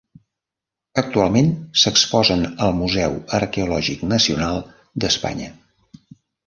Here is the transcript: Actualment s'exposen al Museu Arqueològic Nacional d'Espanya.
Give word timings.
Actualment 1.01 1.51
s'exposen 1.83 2.47
al 2.69 2.75
Museu 2.81 3.21
Arqueològic 3.41 4.03
Nacional 4.17 4.63
d'Espanya. 5.05 5.57